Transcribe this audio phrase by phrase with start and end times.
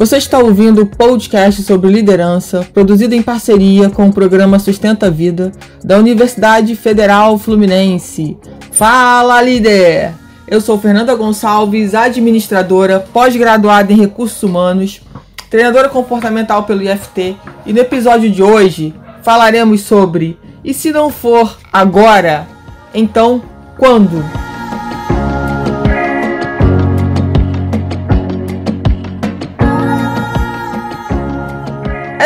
[0.00, 5.10] Você está ouvindo o podcast sobre liderança, produzido em parceria com o programa Sustenta a
[5.10, 5.52] Vida
[5.84, 8.34] da Universidade Federal Fluminense.
[8.72, 10.14] Fala, líder!
[10.48, 15.02] Eu sou Fernanda Gonçalves, administradora, pós-graduada em recursos humanos,
[15.50, 17.36] treinadora comportamental pelo IFT,
[17.66, 22.48] e no episódio de hoje falaremos sobre e se não for agora,
[22.94, 23.42] então
[23.76, 24.24] quando?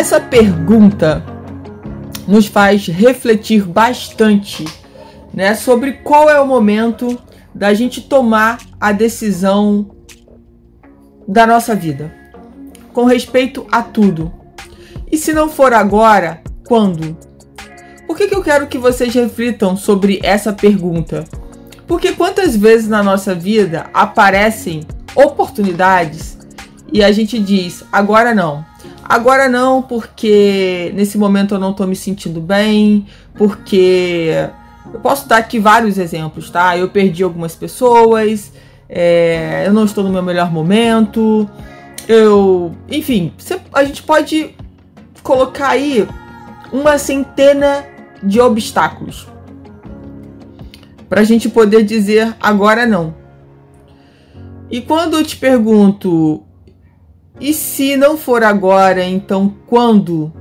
[0.04, 1.24] Essa pergunta
[2.28, 4.62] nos faz refletir bastante
[5.32, 7.18] né, sobre qual é o momento
[7.54, 9.96] da gente tomar a decisão
[11.26, 12.14] da nossa vida,
[12.92, 14.30] com respeito a tudo.
[15.10, 17.16] E se não for agora, quando?
[18.06, 21.24] Por que, que eu quero que vocês reflitam sobre essa pergunta?
[21.86, 24.82] Porque quantas vezes na nossa vida aparecem
[25.16, 26.36] oportunidades
[26.92, 28.66] e a gente diz, agora não,
[29.06, 34.48] Agora não, porque nesse momento eu não tô me sentindo bem, porque
[34.92, 36.76] eu posso dar aqui vários exemplos, tá?
[36.76, 38.52] Eu perdi algumas pessoas,
[38.88, 41.48] é, eu não estou no meu melhor momento,
[42.08, 42.74] eu.
[42.90, 43.32] Enfim,
[43.72, 44.54] a gente pode
[45.22, 46.08] colocar aí
[46.72, 47.84] uma centena
[48.22, 49.28] de obstáculos
[51.08, 53.14] para a gente poder dizer agora não.
[54.70, 56.43] E quando eu te pergunto
[57.40, 60.32] e se não for agora, então quando?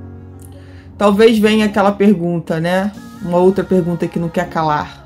[0.96, 2.92] Talvez venha aquela pergunta, né?
[3.22, 5.02] Uma outra pergunta que não quer calar.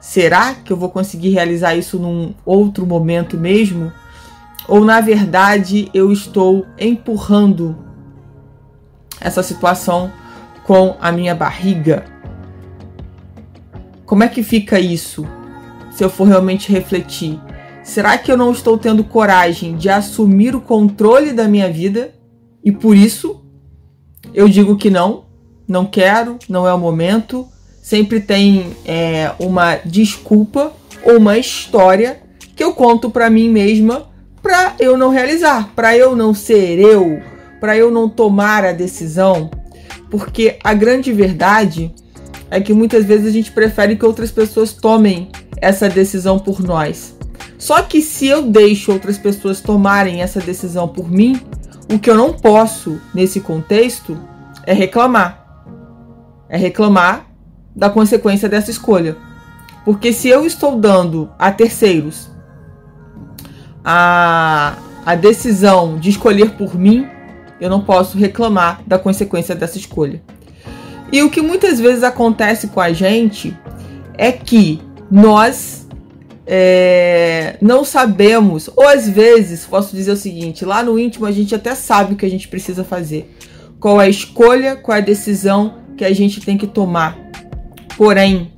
[0.00, 3.90] Será que eu vou conseguir realizar isso num outro momento mesmo?
[4.68, 7.76] Ou na verdade eu estou empurrando
[9.18, 10.12] essa situação
[10.66, 12.04] com a minha barriga?
[14.04, 15.26] Como é que fica isso?
[15.90, 17.40] Se eu for realmente refletir.
[17.84, 22.14] Será que eu não estou tendo coragem de assumir o controle da minha vida?
[22.64, 23.44] E por isso
[24.32, 25.26] eu digo que não,
[25.68, 27.46] não quero, não é o momento.
[27.82, 30.72] Sempre tem é, uma desculpa
[31.04, 32.22] ou uma história
[32.56, 34.08] que eu conto para mim mesma
[34.42, 37.22] para eu não realizar, para eu não ser eu,
[37.60, 39.50] para eu não tomar a decisão.
[40.10, 41.94] Porque a grande verdade
[42.50, 47.16] é que muitas vezes a gente prefere que outras pessoas tomem essa decisão por nós.
[47.58, 51.40] Só que se eu deixo outras pessoas tomarem essa decisão por mim,
[51.90, 54.18] o que eu não posso nesse contexto
[54.66, 55.64] é reclamar.
[56.48, 57.26] É reclamar
[57.74, 59.16] da consequência dessa escolha.
[59.84, 62.30] Porque se eu estou dando a terceiros
[63.84, 67.06] a, a decisão de escolher por mim,
[67.60, 70.22] eu não posso reclamar da consequência dessa escolha.
[71.12, 73.56] E o que muitas vezes acontece com a gente
[74.16, 74.80] é que
[75.14, 75.86] nós
[76.44, 81.54] é, não sabemos, ou às vezes, posso dizer o seguinte: lá no íntimo a gente
[81.54, 83.32] até sabe o que a gente precisa fazer,
[83.78, 87.16] qual é a escolha, qual é a decisão que a gente tem que tomar.
[87.96, 88.50] Porém,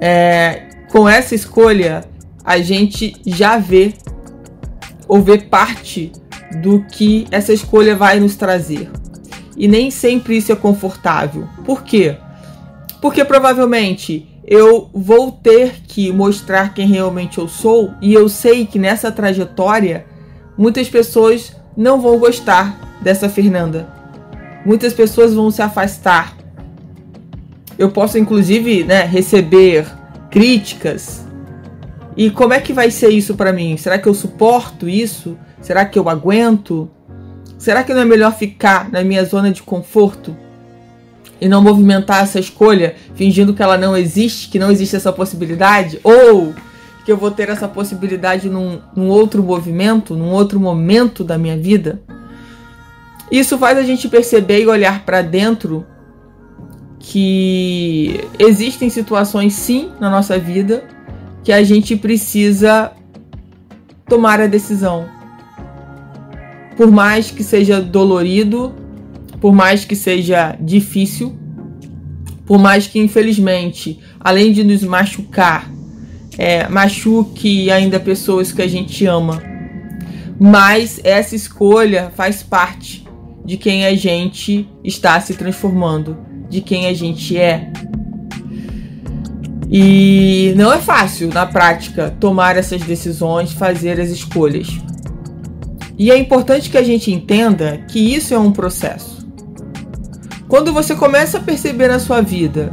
[0.00, 2.02] é, com essa escolha,
[2.42, 3.92] a gente já vê
[5.06, 6.12] ou vê parte
[6.62, 8.90] do que essa escolha vai nos trazer.
[9.54, 11.46] E nem sempre isso é confortável.
[11.62, 12.16] Por quê?
[13.02, 18.78] Porque provavelmente eu vou ter que mostrar quem realmente eu sou e eu sei que
[18.78, 20.06] nessa trajetória
[20.56, 23.88] muitas pessoas não vão gostar dessa Fernanda.
[24.64, 26.36] Muitas pessoas vão se afastar.
[27.76, 29.86] Eu posso inclusive, né, receber
[30.30, 31.26] críticas.
[32.16, 33.76] E como é que vai ser isso para mim?
[33.76, 35.36] Será que eu suporto isso?
[35.60, 36.88] Será que eu aguento?
[37.58, 40.36] Será que não é melhor ficar na minha zona de conforto?
[41.40, 46.00] E não movimentar essa escolha fingindo que ela não existe, que não existe essa possibilidade,
[46.02, 46.54] ou
[47.04, 51.56] que eu vou ter essa possibilidade num, num outro movimento, num outro momento da minha
[51.56, 52.00] vida.
[53.30, 55.86] Isso faz a gente perceber e olhar para dentro
[56.98, 60.84] que existem situações sim na nossa vida
[61.44, 62.90] que a gente precisa
[64.08, 65.08] tomar a decisão.
[66.76, 68.74] Por mais que seja dolorido,
[69.46, 71.32] por mais que seja difícil,
[72.44, 75.70] por mais que infelizmente, além de nos machucar,
[76.36, 79.40] é, machuque ainda pessoas que a gente ama.
[80.36, 83.06] Mas essa escolha faz parte
[83.44, 86.16] de quem a gente está se transformando,
[86.50, 87.70] de quem a gente é.
[89.70, 94.66] E não é fácil, na prática, tomar essas decisões, fazer as escolhas.
[95.96, 99.15] E é importante que a gente entenda que isso é um processo.
[100.48, 102.72] Quando você começa a perceber na sua vida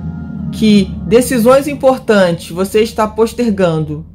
[0.52, 4.06] que decisões importantes você está postergando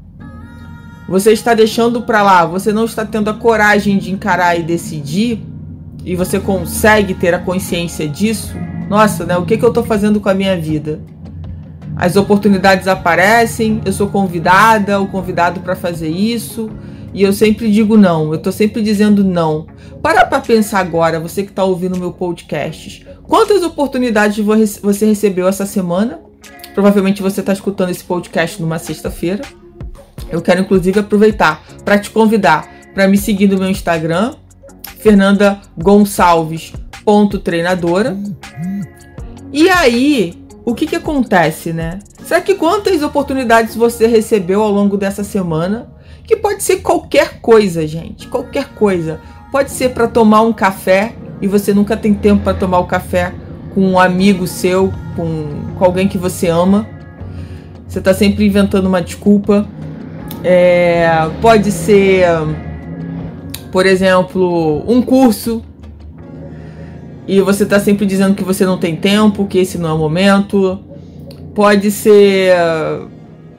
[1.08, 5.42] Você está deixando para lá, você não está tendo a coragem de encarar e decidir,
[6.04, 8.54] e você consegue ter a consciência disso.
[8.88, 9.36] Nossa, né?
[9.36, 11.00] O que, que eu estou fazendo com a minha vida?
[11.96, 16.70] As oportunidades aparecem, eu sou convidada ou convidado para fazer isso,
[17.12, 19.66] e eu sempre digo não, eu tô sempre dizendo não.
[20.02, 23.06] Para para pensar agora, você que está ouvindo meu podcast.
[23.24, 24.44] Quantas oportunidades
[24.82, 26.20] você recebeu essa semana?
[26.74, 29.42] Provavelmente você está escutando esse podcast numa sexta-feira.
[30.30, 34.34] Eu quero inclusive aproveitar para te convidar para me seguir no meu Instagram,
[34.98, 36.72] Fernanda Gonçalves
[37.42, 38.16] treinadora.
[39.52, 40.34] E aí,
[40.64, 42.00] o que que acontece, né?
[42.24, 45.90] Será que quantas oportunidades você recebeu ao longo dessa semana?
[46.28, 49.18] Que pode ser qualquer coisa, gente, qualquer coisa.
[49.50, 53.32] Pode ser para tomar um café e você nunca tem tempo para tomar o café
[53.74, 56.86] com um amigo seu, com, com alguém que você ama.
[57.88, 59.66] Você está sempre inventando uma desculpa.
[60.44, 61.08] É,
[61.40, 62.26] pode ser,
[63.72, 65.64] por exemplo, um curso
[67.26, 69.98] e você está sempre dizendo que você não tem tempo, que esse não é o
[69.98, 70.78] momento.
[71.54, 72.54] Pode ser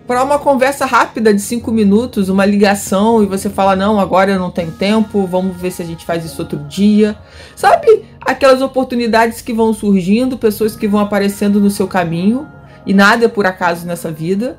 [0.10, 4.40] para uma conversa rápida de cinco minutos, uma ligação, e você fala: Não, agora eu
[4.40, 7.16] não tenho tempo, vamos ver se a gente faz isso outro dia.
[7.56, 12.48] Sabe aquelas oportunidades que vão surgindo, pessoas que vão aparecendo no seu caminho,
[12.88, 14.58] e nada é por acaso nessa vida,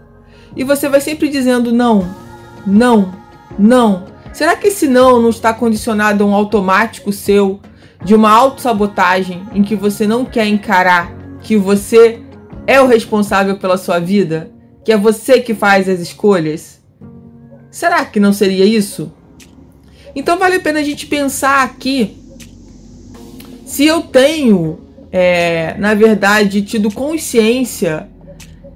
[0.54, 2.08] e você vai sempre dizendo: Não,
[2.64, 3.12] não,
[3.58, 4.04] não.
[4.32, 7.58] Será que esse não não está condicionado a um automático seu
[8.04, 11.10] de uma autossabotagem em que você não quer encarar
[11.42, 12.22] que você
[12.68, 14.59] é o responsável pela sua vida?
[14.84, 16.80] Que é você que faz as escolhas?
[17.70, 19.12] Será que não seria isso?
[20.14, 22.16] Então vale a pena a gente pensar aqui
[23.64, 24.80] se eu tenho,
[25.12, 28.08] é, na verdade, tido consciência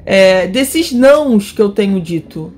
[0.07, 2.53] é, desses nãos que eu tenho dito.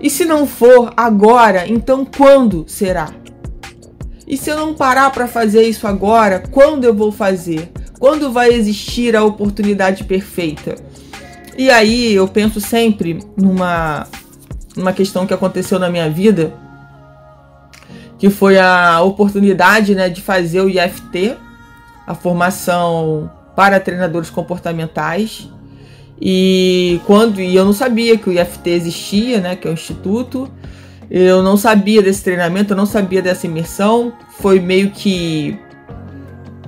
[0.00, 3.12] E se não for agora, então quando será?
[4.26, 7.70] E se eu não parar para fazer isso agora, quando eu vou fazer?
[7.98, 10.76] Quando vai existir a oportunidade perfeita?
[11.56, 14.06] E aí eu penso sempre numa,
[14.76, 16.52] numa questão que aconteceu na minha vida,
[18.18, 21.36] que foi a oportunidade né, de fazer o IFT,
[22.06, 25.48] a formação para treinadores comportamentais.
[26.20, 30.50] E quando e eu não sabia que o IFT existia, né, que é o instituto.
[31.10, 34.12] Eu não sabia desse treinamento, eu não sabia dessa imersão.
[34.40, 35.58] Foi meio que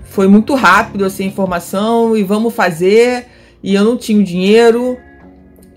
[0.05, 3.27] foi muito rápido essa informação e vamos fazer
[3.67, 4.97] e eu não tinha o dinheiro.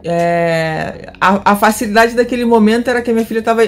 [0.04, 3.64] É, a, a, facilidade daquele momento era que a minha filha estava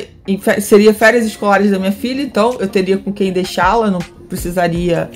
[0.62, 5.10] seria férias escolares da minha filha, então eu teria com quem deixá-la, não precisaria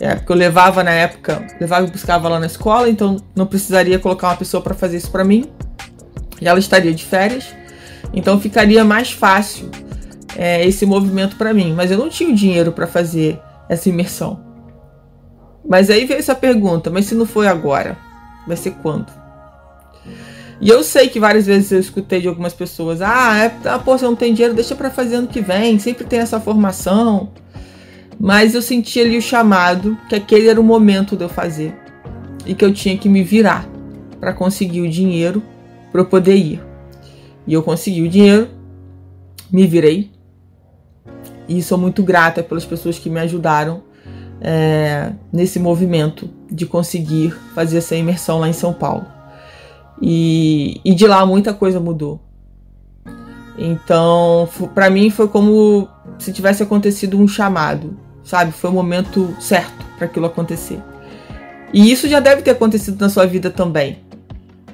[0.00, 3.98] é, porque eu levava na época, levava e buscava lá na escola, então não precisaria
[4.00, 5.48] colocar uma pessoa para fazer isso para mim.
[6.40, 7.54] E ela estaria de férias,
[8.12, 9.70] então ficaria mais fácil
[10.36, 11.72] é, esse movimento para mim.
[11.72, 14.40] Mas eu não tinha o dinheiro para fazer essa imersão.
[15.66, 18.09] Mas aí veio essa pergunta: mas se não foi agora?
[18.46, 19.12] Vai ser quando?
[20.60, 23.96] E eu sei que várias vezes eu escutei de algumas pessoas: ah, é, ah pô,
[23.96, 27.30] você não tem dinheiro, deixa para fazer ano que vem, sempre tem essa formação.
[28.18, 31.74] Mas eu senti ali o chamado, que aquele era o momento de eu fazer.
[32.44, 33.66] E que eu tinha que me virar
[34.20, 35.42] para conseguir o dinheiro
[35.90, 36.62] para eu poder ir.
[37.46, 38.48] E eu consegui o dinheiro,
[39.50, 40.10] me virei.
[41.48, 43.82] E sou muito grata pelas pessoas que me ajudaram
[44.40, 49.06] é, nesse movimento de conseguir fazer essa imersão lá em São Paulo.
[50.00, 52.20] E, e de lá muita coisa mudou.
[53.58, 55.86] Então, para mim foi como
[56.18, 58.52] se tivesse acontecido um chamado, sabe?
[58.52, 60.80] Foi o momento certo para aquilo acontecer.
[61.72, 63.98] E isso já deve ter acontecido na sua vida também.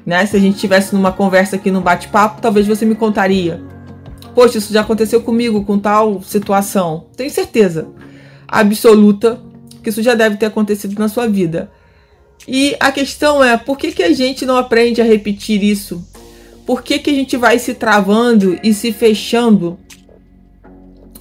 [0.05, 0.25] Né?
[0.25, 3.61] Se a gente tivesse numa conversa aqui, num bate-papo, talvez você me contaria.
[4.35, 7.07] Poxa, isso já aconteceu comigo com tal situação.
[7.17, 7.89] Tenho certeza
[8.47, 9.41] absoluta
[9.87, 11.71] que isso já deve ter acontecido na sua vida.
[12.49, 16.05] E a questão é, por que, que a gente não aprende a repetir isso?
[16.67, 19.79] Por que, que a gente vai se travando e se fechando,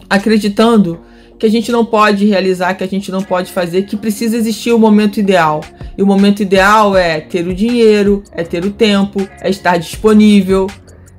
[0.09, 0.99] acreditando
[1.37, 4.71] que a gente não pode realizar, que a gente não pode fazer, que precisa existir
[4.71, 5.61] o momento ideal.
[5.95, 10.65] E o momento ideal é ter o dinheiro, é ter o tempo, é estar disponível.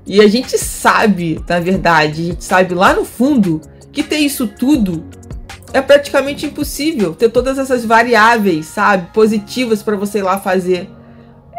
[0.05, 3.61] E a gente sabe, na verdade, a gente sabe lá no fundo
[3.93, 5.05] que ter isso tudo
[5.77, 10.89] é praticamente impossível ter todas essas variáveis, sabe, positivas para você ir lá fazer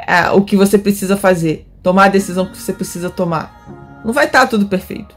[0.07, 4.01] é, o que você precisa fazer, tomar a decisão que você precisa tomar.
[4.03, 5.15] Não vai estar tá tudo perfeito.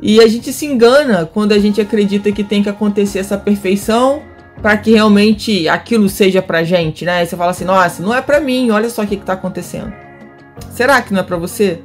[0.00, 4.22] E a gente se engana quando a gente acredita que tem que acontecer essa perfeição
[4.62, 7.24] para que realmente aquilo seja pra gente, né?
[7.24, 9.32] E você fala assim: "Nossa, não é para mim, olha só o que que tá
[9.32, 9.92] acontecendo".
[10.70, 11.80] Será que não é para você?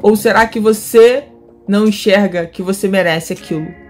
[0.00, 1.24] Ou será que você
[1.68, 3.81] não enxerga que você merece aquilo?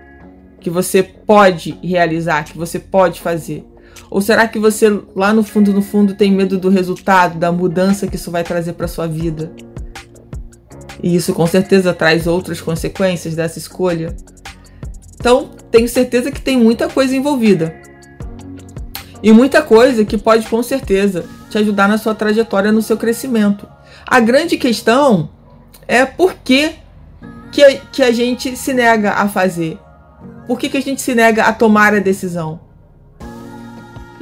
[0.62, 3.64] Que você pode realizar, que você pode fazer?
[4.08, 8.06] Ou será que você lá no fundo, no fundo, tem medo do resultado, da mudança
[8.06, 9.50] que isso vai trazer para sua vida?
[11.02, 14.14] E isso com certeza traz outras consequências dessa escolha.
[15.14, 17.74] Então, tenho certeza que tem muita coisa envolvida.
[19.22, 23.66] E muita coisa que pode com certeza te ajudar na sua trajetória, no seu crescimento.
[24.06, 25.30] A grande questão
[25.88, 26.72] é por que,
[27.50, 29.78] que, que a gente se nega a fazer.
[30.52, 32.60] Por que, que a gente se nega a tomar a decisão?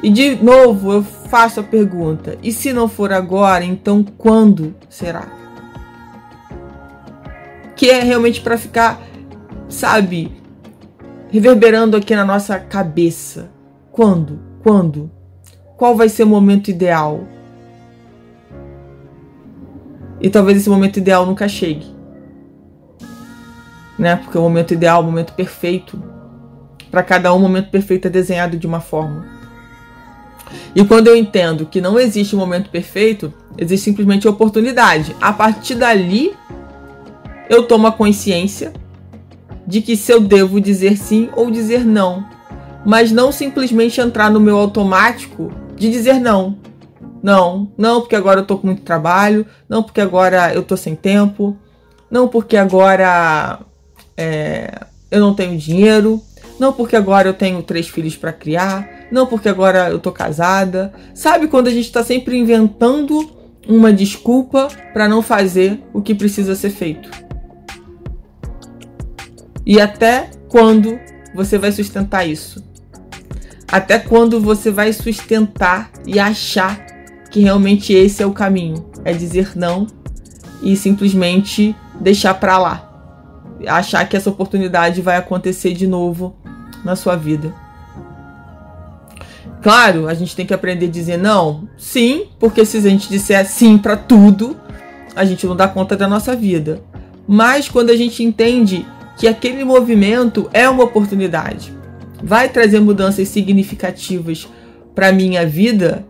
[0.01, 5.27] E de novo eu faço a pergunta: e se não for agora, então quando será?
[7.75, 9.01] Que é realmente para ficar,
[9.67, 10.31] sabe,
[11.27, 13.51] reverberando aqui na nossa cabeça.
[13.91, 14.39] Quando?
[14.63, 15.11] Quando?
[15.75, 17.27] Qual vai ser o momento ideal?
[20.21, 21.93] E talvez esse momento ideal nunca chegue.
[23.99, 24.15] Né?
[24.15, 26.20] Porque o momento ideal, o momento perfeito,
[26.91, 29.25] para cada um, o momento perfeito é desenhado de uma forma.
[30.75, 35.15] E quando eu entendo que não existe um momento perfeito, existe simplesmente oportunidade.
[35.21, 36.33] A partir dali,
[37.49, 38.73] eu tomo a consciência
[39.65, 42.25] de que se eu devo dizer sim ou dizer não,
[42.85, 46.57] mas não simplesmente entrar no meu automático de dizer não.
[47.23, 50.95] Não, não porque agora eu tô com muito trabalho, não porque agora eu tô sem
[50.95, 51.55] tempo,
[52.09, 53.59] não porque agora
[54.17, 56.21] é, eu não tenho dinheiro,
[56.61, 60.93] não porque agora eu tenho três filhos para criar, não porque agora eu tô casada.
[61.11, 63.31] Sabe quando a gente tá sempre inventando
[63.67, 67.09] uma desculpa para não fazer o que precisa ser feito?
[69.65, 70.99] E até quando
[71.33, 72.63] você vai sustentar isso?
[73.67, 76.85] Até quando você vai sustentar e achar
[77.31, 78.85] que realmente esse é o caminho.
[79.03, 79.87] É dizer não
[80.61, 82.87] e simplesmente deixar para lá.
[83.65, 86.39] Achar que essa oportunidade vai acontecer de novo
[86.83, 87.53] na sua vida.
[89.61, 93.45] Claro, a gente tem que aprender a dizer não, sim, porque se a gente disser
[93.45, 94.59] sim para tudo,
[95.15, 96.81] a gente não dá conta da nossa vida.
[97.27, 98.85] Mas quando a gente entende
[99.17, 101.71] que aquele movimento é uma oportunidade,
[102.23, 104.47] vai trazer mudanças significativas
[104.95, 106.05] para minha vida,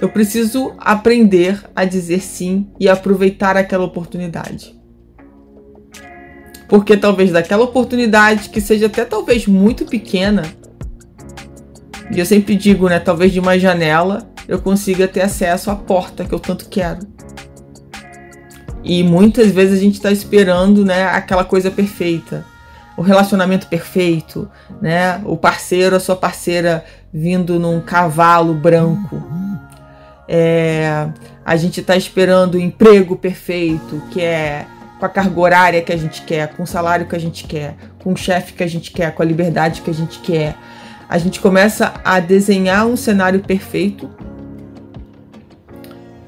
[0.00, 4.75] eu preciso aprender a dizer sim e aproveitar aquela oportunidade.
[6.68, 10.42] Porque talvez daquela oportunidade, que seja até talvez muito pequena,
[12.10, 16.24] e eu sempre digo, né, talvez de uma janela eu consiga ter acesso à porta
[16.24, 17.00] que eu tanto quero.
[18.84, 22.44] E muitas vezes a gente está esperando, né, aquela coisa perfeita,
[22.96, 24.48] o relacionamento perfeito,
[24.80, 29.20] né, o parceiro, a sua parceira vindo num cavalo branco,
[30.28, 31.08] é,
[31.44, 34.66] a gente está esperando o emprego perfeito, que é
[34.98, 37.76] com a carga horária que a gente quer, com o salário que a gente quer,
[38.02, 40.56] com o chefe que a gente quer, com a liberdade que a gente quer.
[41.08, 44.10] A gente começa a desenhar um cenário perfeito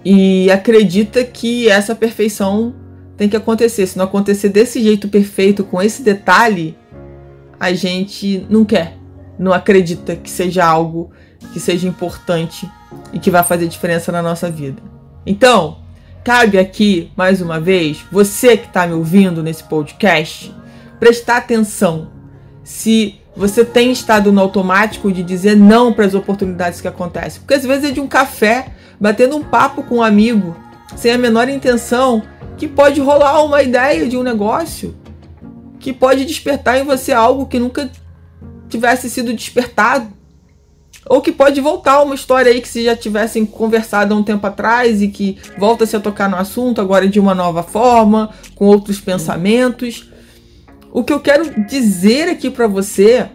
[0.04, 2.74] e acredita que essa perfeição
[3.16, 3.86] tem que acontecer.
[3.86, 6.76] Se não acontecer desse jeito perfeito, com esse detalhe,
[7.58, 8.96] a gente não quer,
[9.38, 11.10] não acredita que seja algo
[11.52, 12.70] que seja importante
[13.12, 14.82] e que vai fazer diferença na nossa vida.
[15.26, 15.78] Então,
[16.24, 20.54] cabe aqui, mais uma vez, você que está me ouvindo nesse podcast,
[20.98, 22.10] prestar atenção
[22.62, 27.40] se você tem estado no automático de dizer não para as oportunidades que acontecem.
[27.40, 30.56] Porque às vezes é de um café, batendo um papo com um amigo,
[30.96, 32.22] sem a menor intenção,
[32.56, 34.94] que pode rolar uma ideia de um negócio,
[35.78, 37.88] que pode despertar em você algo que nunca
[38.68, 40.17] tivesse sido despertado.
[41.08, 44.46] Ou que pode voltar uma história aí que se já tivessem conversado há um tempo
[44.46, 49.00] atrás e que volta-se a tocar no assunto agora de uma nova forma, com outros
[49.00, 50.10] pensamentos.
[50.92, 53.26] O que eu quero dizer aqui para você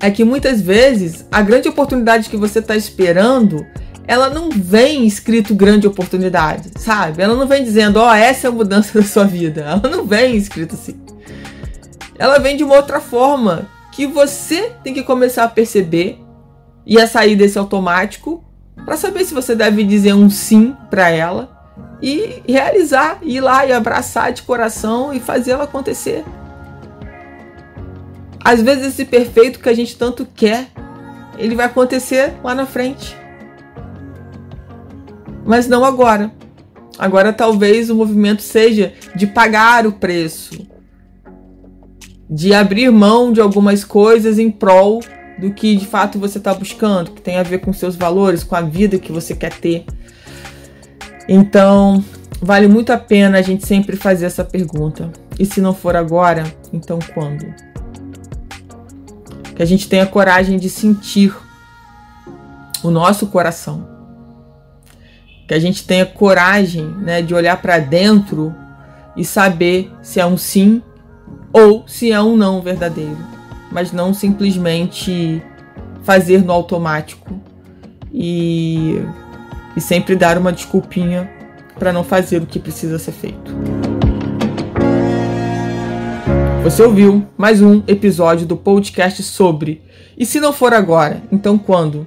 [0.00, 3.64] é que muitas vezes a grande oportunidade que você está esperando,
[4.06, 7.22] ela não vem escrito grande oportunidade, sabe?
[7.22, 9.62] Ela não vem dizendo, ó, oh, essa é a mudança da sua vida.
[9.62, 11.00] Ela não vem escrito assim.
[12.18, 16.25] Ela vem de uma outra forma que você tem que começar a perceber
[16.86, 18.44] e a sair desse automático
[18.84, 21.56] para saber se você deve dizer um sim para ela
[22.00, 26.24] e realizar, ir lá e abraçar de coração e fazer ela acontecer.
[28.44, 30.68] Às vezes esse perfeito que a gente tanto quer,
[31.36, 33.16] ele vai acontecer lá na frente.
[35.44, 36.30] Mas não agora.
[36.96, 40.66] Agora talvez o movimento seja de pagar o preço,
[42.30, 45.00] de abrir mão de algumas coisas em prol
[45.38, 48.56] do que de fato você está buscando, que tem a ver com seus valores, com
[48.56, 49.84] a vida que você quer ter.
[51.28, 52.02] Então,
[52.40, 55.10] vale muito a pena a gente sempre fazer essa pergunta.
[55.38, 57.46] E se não for agora, então quando?
[59.54, 61.34] Que a gente tenha coragem de sentir
[62.82, 63.86] o nosso coração.
[65.46, 68.54] Que a gente tenha coragem né, de olhar para dentro
[69.16, 70.82] e saber se é um sim
[71.52, 73.35] ou se é um não verdadeiro.
[73.70, 75.42] Mas não simplesmente
[76.02, 77.40] fazer no automático
[78.12, 79.00] e,
[79.76, 81.30] e sempre dar uma desculpinha
[81.78, 83.54] para não fazer o que precisa ser feito.
[86.62, 89.82] Você ouviu mais um episódio do podcast sobre
[90.18, 92.06] E se não for agora, então quando?